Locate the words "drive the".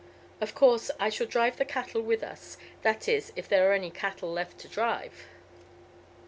1.27-1.63